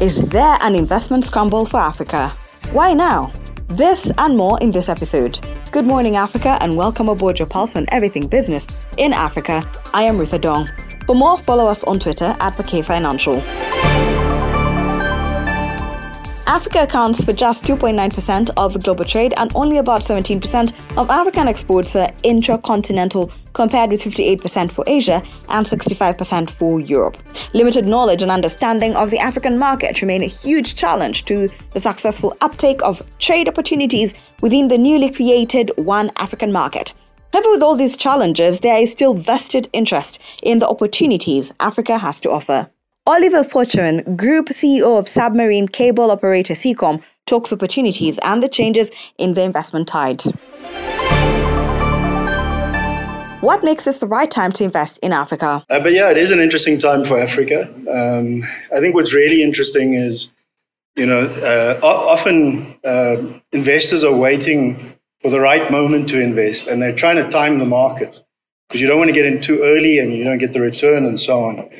[0.00, 2.30] Is there an investment scramble for Africa?
[2.72, 3.30] Why now?
[3.68, 5.38] This and more in this episode.
[5.72, 8.66] Good morning, Africa, and welcome aboard your pulse on everything business
[8.96, 9.62] in Africa.
[9.92, 10.70] I am Rutha Dong.
[11.04, 13.42] For more, follow us on Twitter at the K Financial.
[16.60, 21.96] Africa accounts for just 2.9% of global trade and only about 17% of African exports
[21.96, 27.16] are intracontinental, compared with 58% for Asia and 65% for Europe.
[27.54, 32.36] Limited knowledge and understanding of the African market remain a huge challenge to the successful
[32.42, 36.92] uptake of trade opportunities within the newly created One African market.
[37.32, 42.20] However, with all these challenges, there is still vested interest in the opportunities Africa has
[42.20, 42.70] to offer.
[43.06, 49.32] Oliver Fortuin, Group CEO of submarine cable operator Seacom, talks opportunities and the changes in
[49.32, 50.20] the investment tide.
[53.40, 55.64] What makes this the right time to invest in Africa?
[55.70, 57.62] Uh, but yeah, it is an interesting time for Africa.
[57.90, 60.30] Um, I think what's really interesting is,
[60.94, 63.16] you know, uh, often uh,
[63.52, 67.64] investors are waiting for the right moment to invest and they're trying to time the
[67.64, 68.22] market
[68.68, 71.06] because you don't want to get in too early and you don't get the return
[71.06, 71.70] and so on.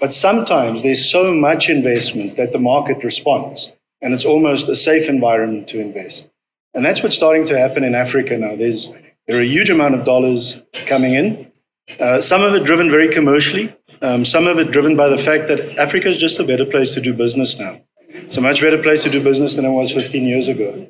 [0.00, 5.08] But sometimes there's so much investment that the market responds, and it's almost a safe
[5.08, 6.30] environment to invest.
[6.74, 8.56] And that's what's starting to happen in Africa now.
[8.56, 8.94] There's
[9.26, 11.52] there are a huge amount of dollars coming in.
[12.00, 13.74] Uh, some of it driven very commercially.
[14.00, 16.94] Um, some of it driven by the fact that Africa is just a better place
[16.94, 17.80] to do business now.
[18.08, 20.88] It's a much better place to do business than it was 15 years ago.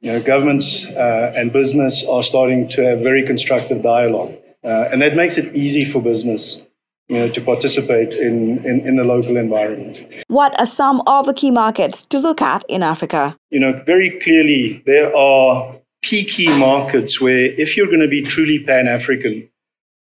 [0.00, 5.02] You know, governments uh, and business are starting to have very constructive dialogue, uh, and
[5.02, 6.64] that makes it easy for business
[7.08, 10.02] you know, to participate in, in, in, the local environment.
[10.28, 13.36] What are some of the key markets to look at in Africa?
[13.50, 18.22] You know, very clearly there are key, key markets where if you're going to be
[18.22, 19.48] truly Pan African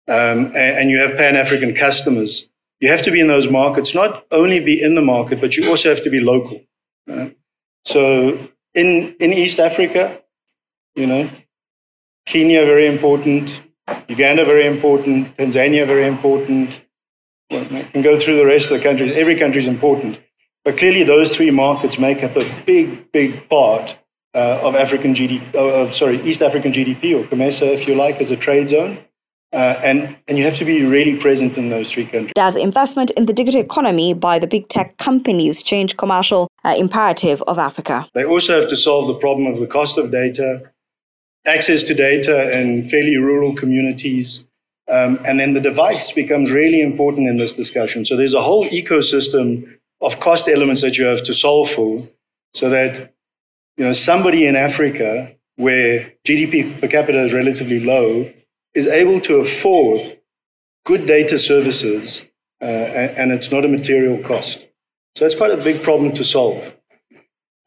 [0.07, 3.93] um, and, and, you have Pan African customers, you have to be in those markets,
[3.93, 6.59] not only be in the market, but you also have to be local.
[7.05, 7.37] Right?
[7.85, 8.29] So
[8.73, 10.19] in, in East Africa,
[10.95, 11.29] you know,
[12.25, 13.61] Kenya, very important.
[14.07, 15.35] Uganda, very important.
[15.37, 16.81] Tanzania, very important.
[17.51, 19.11] Well, I can go through the rest of the countries.
[19.13, 20.19] Every country is important.
[20.65, 23.97] But clearly, those three markets make up a big, big part
[24.35, 28.31] uh, of African GDP, uh, sorry, East African GDP, or COMESA, if you like, as
[28.31, 28.99] a trade zone.
[29.51, 32.33] Uh, and, and you have to be really present in those three countries.
[32.35, 37.41] Does investment in the digital economy by the big tech companies change commercial uh, imperative
[37.47, 38.07] of Africa?
[38.13, 40.71] They also have to solve the problem of the cost of data,
[41.45, 44.47] access to data in fairly rural communities.
[44.89, 48.05] Um, and then the device becomes really important in this discussion.
[48.05, 51.99] So there's a whole ecosystem of cost elements that you have to solve for
[52.53, 53.13] so that
[53.77, 58.31] you know somebody in Africa where GDP per capita is relatively low
[58.73, 60.19] is able to afford
[60.85, 62.25] good data services
[62.61, 64.65] uh, and, and it's not a material cost.
[65.15, 66.75] So that's quite a big problem to solve.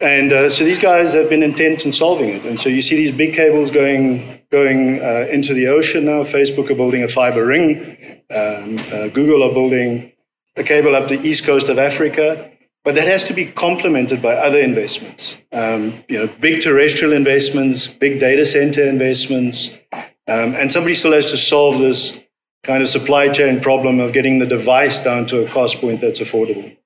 [0.02, 2.44] And uh, so these guys have been intent in solving it.
[2.44, 6.22] And so you see these big cables going going uh, into the ocean now.
[6.22, 7.96] Facebook are building a fiber ring.
[8.30, 10.12] Um, uh, Google are building
[10.56, 12.50] a cable up the east coast of Africa.
[12.84, 15.38] But that has to be complemented by other investments.
[15.52, 21.30] Um, you know, big terrestrial investments, big data center investments, um, and somebody still has
[21.30, 22.20] to solve this
[22.64, 26.18] kind of supply chain problem of getting the device down to a cost point that's
[26.18, 26.76] affordable.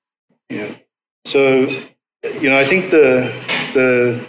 [0.49, 0.71] Yeah.
[1.25, 1.67] So
[2.41, 3.31] you know, I think the
[3.73, 4.27] the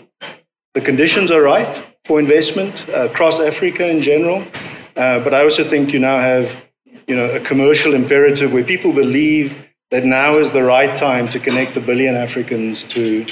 [0.74, 1.68] the conditions are right
[2.04, 4.42] for investment uh, across Africa in general,
[4.96, 6.64] uh, but I also think you now have
[7.06, 11.38] you know a commercial imperative where people believe that now is the right time to
[11.38, 13.26] connect a billion Africans to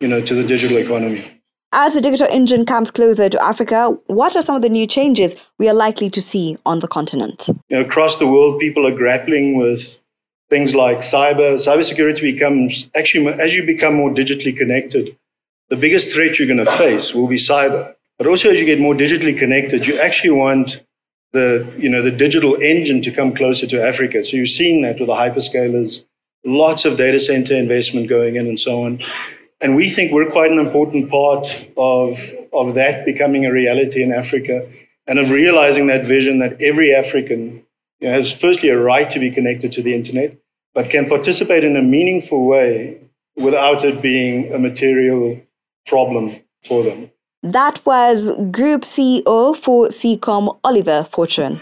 [0.00, 1.22] you know to the digital economy.
[1.74, 5.36] As the digital engine comes closer to Africa, what are some of the new changes
[5.58, 7.46] we are likely to see on the continent?
[7.48, 10.01] You know, across the world, people are grappling with
[10.52, 11.48] things like cyber.
[11.54, 15.16] Cybersecurity becomes actually, as you become more digitally connected,
[15.70, 17.94] the biggest threat you're going to face will be cyber.
[18.18, 20.84] But also, as you get more digitally connected, you actually want
[21.32, 24.22] the, you know, the digital engine to come closer to Africa.
[24.22, 26.04] So you're seeing that with the hyperscalers,
[26.44, 29.02] lots of data center investment going in and so on.
[29.62, 31.46] And we think we're quite an important part
[31.78, 32.20] of,
[32.52, 34.68] of that becoming a reality in Africa
[35.06, 37.64] and of realizing that vision that every African
[38.02, 40.36] has firstly a right to be connected to the internet,
[40.74, 42.98] but can participate in a meaningful way
[43.36, 45.40] without it being a material
[45.86, 47.10] problem for them.
[47.42, 51.60] That was Group CEO for Seacom, Oliver Fortuin.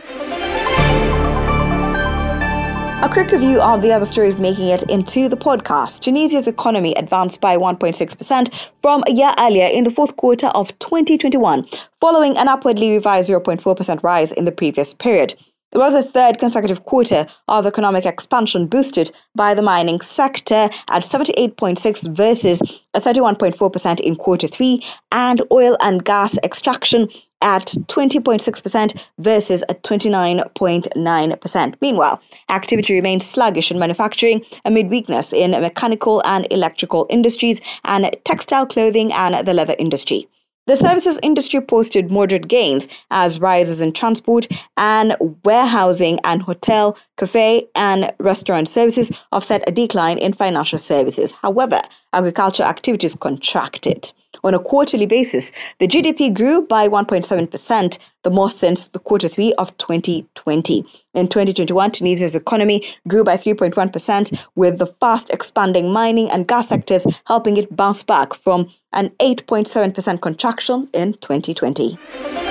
[3.03, 6.03] A quick review of the other stories making it into the podcast.
[6.03, 11.65] Tunisia's economy advanced by 1.6% from a year earlier in the fourth quarter of 2021,
[11.99, 15.35] following an upwardly revised 0.4% rise in the previous period.
[15.73, 21.05] It was the third consecutive quarter of economic expansion boosted by the mining sector at
[21.05, 22.61] 78.6 versus
[22.93, 24.83] 31.4% in quarter 3
[25.13, 27.09] and oil and gas extraction
[27.41, 31.75] at 20.6% versus 29.9%.
[31.81, 38.67] Meanwhile, activity remained sluggish in manufacturing amid weakness in mechanical and electrical industries and textile
[38.67, 40.27] clothing and the leather industry.
[40.71, 44.47] The services industry posted moderate gains as rises in transport
[44.77, 51.33] and warehousing and hotel, cafe, and restaurant services offset a decline in financial services.
[51.43, 51.81] However,
[52.13, 54.13] agriculture activities contracted.
[54.45, 55.51] On a quarterly basis,
[55.81, 60.85] the GDP grew by 1.7%, the most since the quarter three of 2020.
[61.15, 67.07] In 2021, Tunisia's economy grew by 3.1%, with the fast expanding mining and gas sectors
[67.27, 72.50] helping it bounce back from an 8.7% contraction in 2020.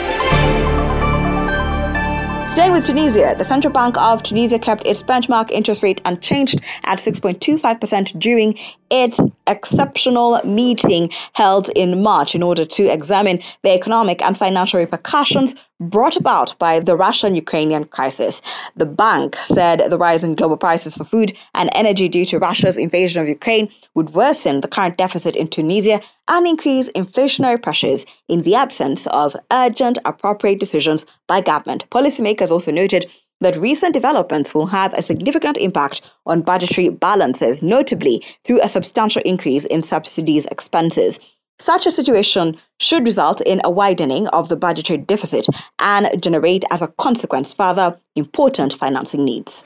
[2.60, 7.00] Staying with Tunisia, the Central Bank of Tunisia kept its benchmark interest rate unchanged at
[7.00, 8.58] 6.25% during
[8.92, 9.18] its
[9.48, 16.18] exceptional meeting held in March in order to examine the economic and financial repercussions brought
[16.18, 18.42] about by the Russian Ukrainian crisis.
[18.76, 22.78] The bank said the rise in global prices for food and energy due to Russia's
[22.78, 28.42] invasion of Ukraine would worsen the current deficit in Tunisia and increase inflationary pressures in
[28.42, 31.90] the absence of urgent, appropriate decisions by government.
[31.90, 33.06] Policymakers also noted
[33.42, 39.22] that recent developments will have a significant impact on budgetary balances, notably through a substantial
[39.24, 41.20] increase in subsidies expenses.
[41.62, 45.46] Such a situation should result in a widening of the budgetary deficit
[45.78, 49.66] and generate, as a consequence, further important financing needs.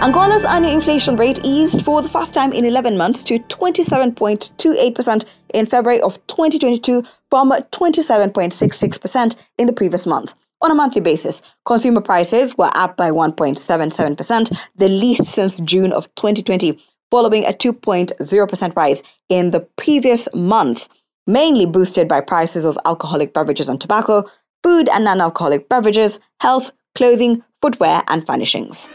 [0.00, 5.24] Angola's annual inflation rate eased for the first time in 11 months to 27.28%
[5.54, 10.34] in February of 2022 from 27.66% in the previous month.
[10.62, 16.14] On a monthly basis, consumer prices were up by 1.77%, the least since June of
[16.14, 16.78] 2020,
[17.14, 20.88] following a 2.0% rise in the previous month,
[21.28, 24.24] mainly boosted by prices of alcoholic beverages and tobacco,
[24.64, 28.88] food and non alcoholic beverages, health, clothing, footwear, and furnishings.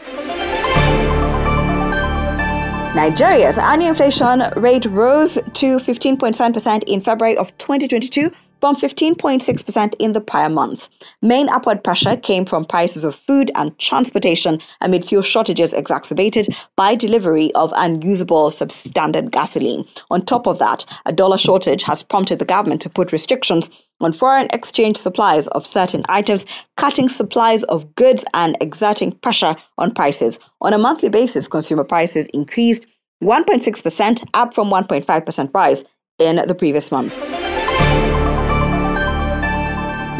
[2.94, 10.20] Nigeria's annual inflation rate rose to 15.7% in February of 2022 from 15.6% in the
[10.20, 10.88] prior month.
[11.22, 16.94] Main upward pressure came from prices of food and transportation amid fuel shortages exacerbated by
[16.94, 19.84] delivery of unusable substandard gasoline.
[20.10, 23.70] On top of that, a dollar shortage has prompted the government to put restrictions
[24.00, 26.46] on foreign exchange supplies of certain items,
[26.76, 30.38] cutting supplies of goods and exerting pressure on prices.
[30.60, 32.86] On a monthly basis, consumer prices increased
[33.22, 35.84] 1.6%, up from 1.5% rise
[36.18, 37.39] in the previous month.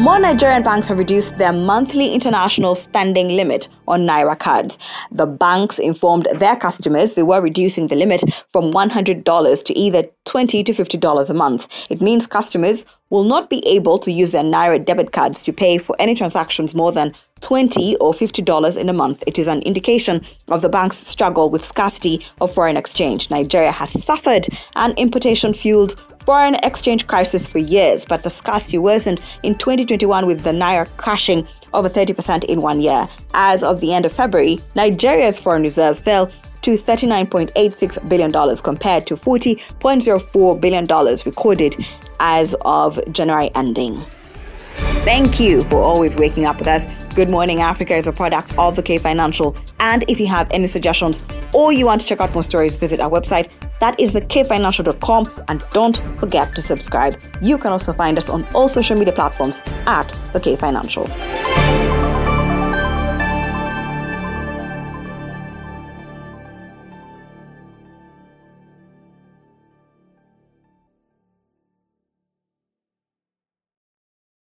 [0.01, 4.79] More Nigerian banks have reduced their monthly international spending limit on Naira cards.
[5.11, 10.63] The banks informed their customers they were reducing the limit from $100 to either 20
[10.63, 11.85] to $50 a month.
[11.91, 15.77] It means customers will not be able to use their Naira debit cards to pay
[15.77, 19.23] for any transactions more than 20 or $50 in a month.
[19.27, 23.29] It is an indication of the bank's struggle with scarcity of foreign exchange.
[23.29, 25.95] Nigeria has suffered an importation fueled
[26.25, 31.47] foreign exchange crisis for years, but the scarcity worsened in 2021 with the naira crashing
[31.73, 33.07] over 30% in one year.
[33.33, 36.31] As of the end of February, Nigeria's foreign reserve fell
[36.61, 40.85] to $39.86 billion compared to $40.04 billion
[41.25, 41.75] recorded
[42.19, 44.03] as of January ending.
[45.03, 46.87] Thank you for always waking up with us.
[47.15, 49.55] Good Morning Africa is a product of the K Financial.
[49.79, 51.23] And if you have any suggestions
[51.53, 53.49] or you want to check out more stories, visit our website.
[53.81, 55.43] That is thekfinancial.com.
[55.47, 57.19] And don't forget to subscribe.
[57.41, 61.09] You can also find us on all social media platforms at the K Financial.